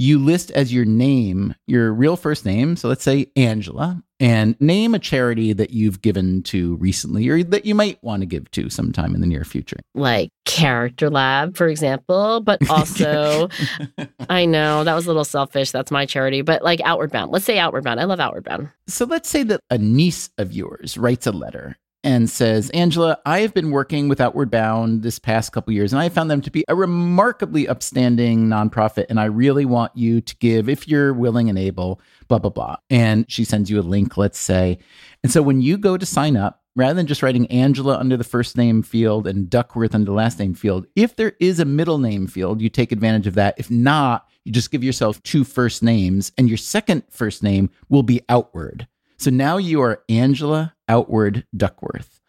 [0.00, 2.74] you list as your name your real first name.
[2.74, 7.66] So let's say Angela, and name a charity that you've given to recently or that
[7.66, 9.76] you might want to give to sometime in the near future.
[9.94, 13.50] Like Character Lab, for example, but also,
[14.30, 15.70] I know that was a little selfish.
[15.70, 17.30] That's my charity, but like Outward Bound.
[17.30, 18.00] Let's say Outward Bound.
[18.00, 18.70] I love Outward Bound.
[18.86, 23.40] So let's say that a niece of yours writes a letter and says, Angela, I
[23.40, 26.50] have been working with Outward Bound this past couple years, and I found them to
[26.50, 29.06] be a remarkably upstanding nonprofit.
[29.10, 32.76] And I really want you to give, if you're willing and able, blah, blah, blah.
[32.88, 34.78] And she sends you a link, let's say.
[35.22, 38.24] And so when you go to sign up, rather than just writing Angela under the
[38.24, 41.98] first name field and Duckworth under the last name field, if there is a middle
[41.98, 43.56] name field, you take advantage of that.
[43.58, 48.02] If not, you just give yourself two first names, and your second first name will
[48.02, 48.86] be Outward.
[49.20, 52.22] So now you are Angela Outward Duckworth.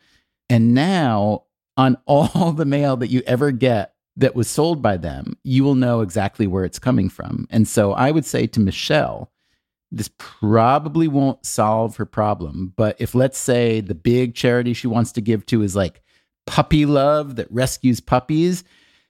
[0.49, 1.45] And now
[1.77, 5.75] on all the mail that you ever get that was sold by them, you will
[5.75, 7.47] know exactly where it's coming from.
[7.49, 9.31] And so I would say to Michelle,
[9.89, 12.73] this probably won't solve her problem.
[12.75, 16.01] But if, let's say, the big charity she wants to give to is like
[16.45, 18.65] Puppy Love that rescues puppies,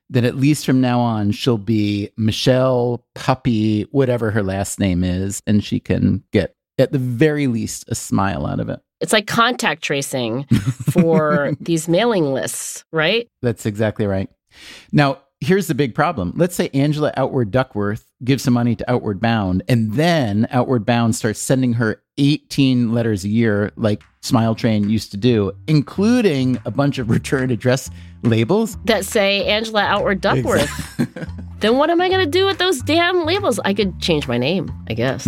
[0.07, 5.41] then at least from now on, she'll be Michelle Puppy, whatever her last name is,
[5.47, 8.79] and she can get at the very least a smile out of it.
[8.99, 10.45] It's like contact tracing
[10.91, 13.27] for these mailing lists, right?
[13.41, 14.29] That's exactly right.
[14.91, 16.33] Now, here's the big problem.
[16.35, 21.15] Let's say Angela Outward Duckworth gives some money to Outward Bound, and then Outward Bound
[21.15, 26.71] starts sending her 18 letters a year, like Smile Train used to do, including a
[26.71, 27.89] bunch of return address
[28.21, 30.69] labels that say Angela Outward Duckworth.
[30.99, 31.33] Exactly.
[31.59, 33.59] then what am I going to do with those damn labels?
[33.65, 35.27] I could change my name, I guess.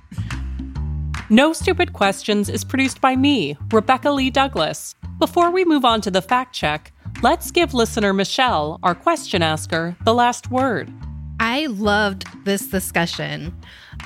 [1.30, 4.96] no Stupid Questions is produced by me, Rebecca Lee Douglas.
[5.20, 9.96] Before we move on to the fact check, let's give listener Michelle, our question asker,
[10.04, 10.92] the last word.
[11.40, 13.54] I loved this discussion.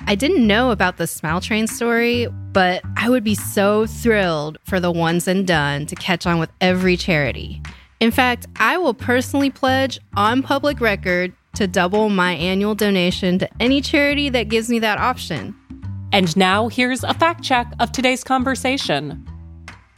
[0.06, 4.78] I didn't know about the Smile Train story, but I would be so thrilled for
[4.78, 7.60] the ones and done to catch on with every charity.
[8.00, 13.48] In fact, I will personally pledge on public record to double my annual donation to
[13.60, 15.56] any charity that gives me that option.
[16.12, 19.26] And now here's a fact check of today's conversation.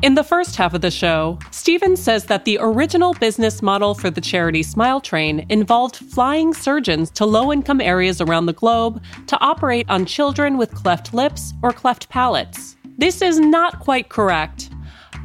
[0.03, 4.11] In the first half of the show, Stephen says that the original business model for
[4.11, 9.41] the charity Smile Train involved flying surgeons to low income areas around the globe to
[9.41, 12.77] operate on children with cleft lips or cleft palates.
[12.99, 14.69] This is not quite correct.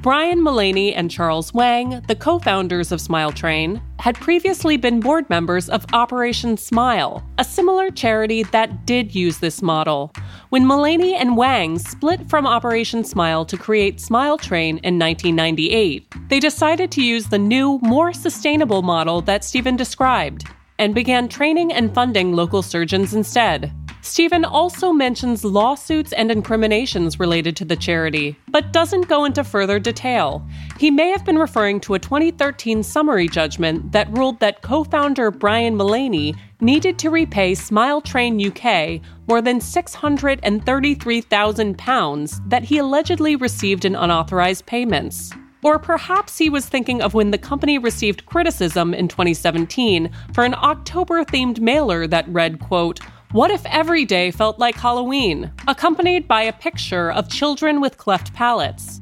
[0.02, 5.30] Brian Mullaney and Charles Wang, the co founders of Smile Train, had previously been board
[5.30, 10.12] members of Operation Smile, a similar charity that did use this model.
[10.50, 16.40] When Mullaney and Wang split from Operation Smile to create Smile Train in 1998, they
[16.40, 20.46] decided to use the new, more sustainable model that Stephen described
[20.80, 23.72] and began training and funding local surgeons instead.
[24.04, 29.78] Stephen also mentions lawsuits and incriminations related to the charity, but doesn't go into further
[29.80, 30.44] detail.
[30.80, 35.30] He may have been referring to a 2013 summary judgment that ruled that co founder
[35.30, 43.86] Brian Mullaney needed to repay Smile Train UK more than £633,000 that he allegedly received
[43.86, 45.32] in unauthorized payments.
[45.64, 50.56] Or perhaps he was thinking of when the company received criticism in 2017 for an
[50.56, 53.00] October themed mailer that read, quote,
[53.32, 58.34] what if every day felt like Halloween, accompanied by a picture of children with cleft
[58.34, 59.00] palates?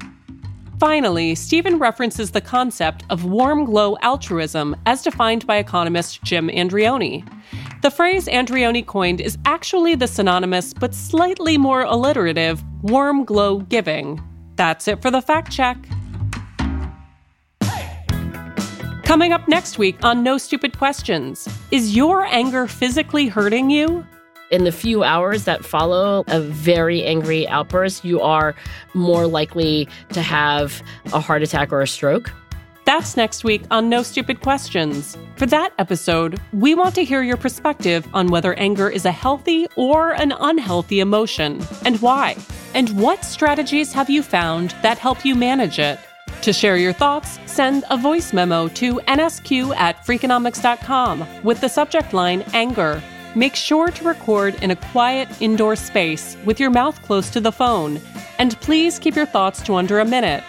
[0.80, 7.28] Finally, Stephen references the concept of warm glow altruism as defined by economist Jim Andreoni.
[7.82, 14.22] The phrase Andreoni coined is actually the synonymous but slightly more alliterative warm glow giving.
[14.58, 15.78] That's it for the fact check.
[19.04, 24.06] Coming up next week on No Stupid Questions Is your anger physically hurting you?
[24.52, 28.56] In the few hours that follow a very angry outburst, you are
[28.94, 30.82] more likely to have
[31.14, 32.32] a heart attack or a stroke.
[32.86, 35.16] That's next week on No Stupid Questions.
[35.36, 39.68] For that episode, we want to hear your perspective on whether anger is a healthy
[39.76, 42.36] or an unhealthy emotion and why.
[42.74, 46.00] And what strategies have you found that help you manage it?
[46.42, 52.14] To share your thoughts, send a voice memo to nsq at freakonomics.com with the subject
[52.14, 53.04] line anger
[53.36, 57.52] Make sure to record in a quiet indoor space with your mouth close to the
[57.52, 58.02] phone,
[58.40, 60.44] and please keep your thoughts to under a minute.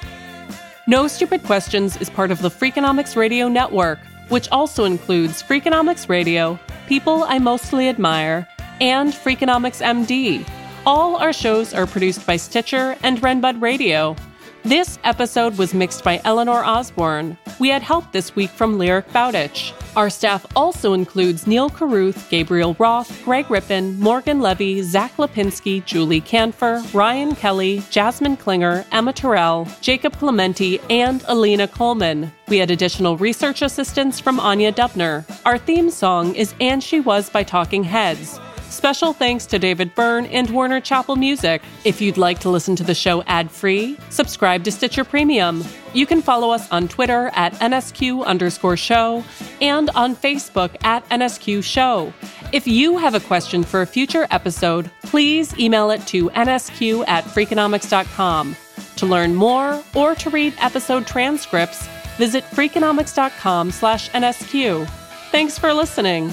[0.87, 3.99] No Stupid Questions is part of the Freakonomics Radio Network,
[4.31, 8.49] which also includes Freakonomics Radio, People I Mostly Admire,
[8.81, 10.49] and Freakonomics MD.
[10.87, 14.17] All our shows are produced by Stitcher and Renbud Radio.
[14.63, 17.39] This episode was mixed by Eleanor Osborne.
[17.59, 19.73] We had help this week from Lyric Bowditch.
[19.97, 26.21] Our staff also includes Neil Carruth, Gabriel Roth, Greg Rippin, Morgan Levy, Zack Lapinski, Julie
[26.21, 32.31] Kanfer, Ryan Kelly, Jasmine Klinger, Emma Tyrrell, Jacob Clemente, and Alina Kulman.
[32.49, 35.25] We had additional research assistance from Anya Dubner.
[35.47, 38.39] Our theme song is And She Was by Talking Heads.
[38.71, 41.61] Special thanks to David Byrne and Warner Chappell Music.
[41.85, 45.65] If you'd like to listen to the show ad free, subscribe to Stitcher Premium.
[45.93, 49.25] You can follow us on Twitter at NSQ underscore show
[49.61, 52.13] and on Facebook at NSQ show.
[52.53, 57.25] If you have a question for a future episode, please email it to nsq at
[57.25, 58.57] freakonomics.com.
[58.97, 64.89] To learn more or to read episode transcripts, visit freakonomics.com slash NSQ.
[65.33, 66.33] Thanks for listening.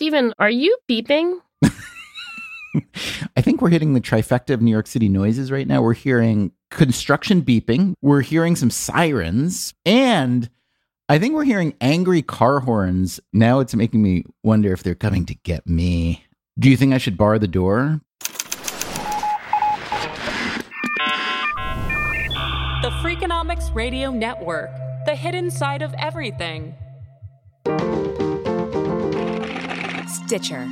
[0.00, 1.40] Stephen, are you beeping?
[3.36, 5.82] I think we're hitting the trifecta of New York City noises right now.
[5.82, 10.48] We're hearing construction beeping, we're hearing some sirens, and
[11.10, 13.20] I think we're hearing angry car horns.
[13.34, 16.24] Now it's making me wonder if they're coming to get me.
[16.58, 18.00] Do you think I should bar the door?
[22.80, 24.70] The Freakonomics Radio Network,
[25.04, 26.74] the hidden side of everything.
[30.30, 30.68] Stitcher.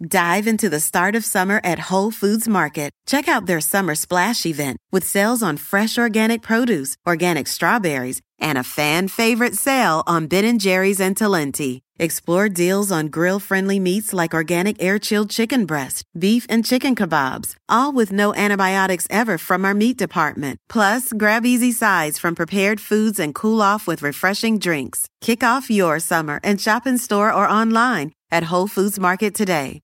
[0.00, 2.90] Dive into the start of summer at Whole Foods Market.
[3.06, 8.56] Check out their summer splash event with sales on fresh organic produce, organic strawberries, and
[8.56, 11.82] a fan favorite sale on Ben & Jerry's and Talenti.
[11.98, 17.92] Explore deals on grill-friendly meats like organic air-chilled chicken breast, beef and chicken kebabs, all
[17.92, 20.58] with no antibiotics ever from our meat department.
[20.68, 25.08] Plus, grab easy sides from prepared foods and cool off with refreshing drinks.
[25.20, 29.80] Kick off your summer and shop in store or online at Whole Foods Market today.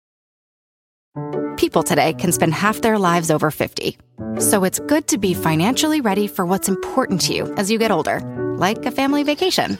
[1.57, 3.97] People today can spend half their lives over 50.
[4.39, 7.91] So it's good to be financially ready for what's important to you as you get
[7.93, 8.21] older,
[8.57, 9.79] like a family vacation.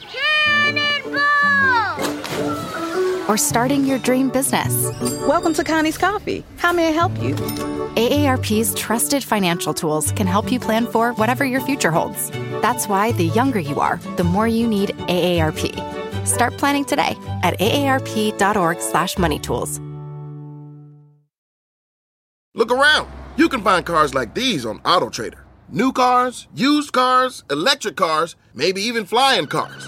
[3.29, 4.91] Or starting your dream business.
[5.27, 6.43] Welcome to Connie's Coffee.
[6.57, 7.35] How may I help you?
[7.95, 12.31] AARP's trusted financial tools can help you plan for whatever your future holds.
[12.61, 16.27] That's why the younger you are, the more you need AARP.
[16.27, 19.79] Start planning today at aarp.org/moneytools.
[22.55, 23.09] Look around.
[23.37, 25.39] You can find cars like these on AutoTrader.
[25.69, 29.87] New cars, used cars, electric cars, maybe even flying cars.